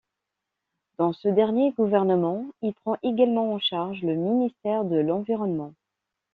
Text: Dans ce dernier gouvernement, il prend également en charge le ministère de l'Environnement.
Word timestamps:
Dans 0.97 1.13
ce 1.13 1.27
dernier 1.27 1.73
gouvernement, 1.73 2.43
il 2.63 2.73
prend 2.73 2.97
également 3.03 3.53
en 3.53 3.59
charge 3.59 4.01
le 4.01 4.15
ministère 4.15 4.83
de 4.83 4.95
l'Environnement. 4.97 5.73